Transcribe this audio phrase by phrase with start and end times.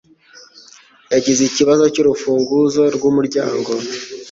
[1.13, 3.71] Yagize ikibazo cyurufunguzo rwumuryango